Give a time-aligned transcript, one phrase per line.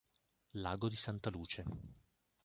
[0.57, 1.63] Lago di Santa Luce.